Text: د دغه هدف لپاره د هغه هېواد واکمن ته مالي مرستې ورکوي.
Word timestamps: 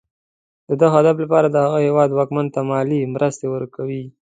د 0.69 0.71
دغه 0.81 0.93
هدف 0.99 1.15
لپاره 1.23 1.47
د 1.49 1.55
هغه 1.65 1.79
هېواد 1.87 2.09
واکمن 2.13 2.45
ته 2.53 2.59
مالي 2.69 2.99
مرستې 3.15 3.47
ورکوي. 3.49 4.03